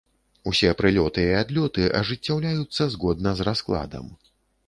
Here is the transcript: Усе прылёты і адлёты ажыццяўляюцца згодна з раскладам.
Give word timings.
Усе 0.51 0.69
прылёты 0.79 1.25
і 1.33 1.35
адлёты 1.41 1.85
ажыццяўляюцца 2.01 2.83
згодна 2.97 3.35
з 3.43 3.47
раскладам. 3.51 4.05